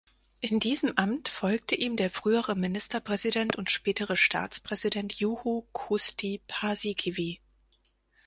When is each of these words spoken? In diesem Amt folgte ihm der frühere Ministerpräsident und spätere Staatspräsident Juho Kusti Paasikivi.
In 0.39 0.59
diesem 0.59 0.97
Amt 0.97 1.29
folgte 1.29 1.75
ihm 1.75 1.95
der 1.95 2.09
frühere 2.09 2.55
Ministerpräsident 2.55 3.55
und 3.57 3.69
spätere 3.69 4.15
Staatspräsident 4.17 5.13
Juho 5.13 5.67
Kusti 5.73 6.41
Paasikivi. 6.47 7.39